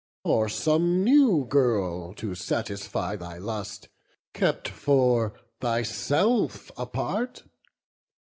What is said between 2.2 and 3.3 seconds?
gratify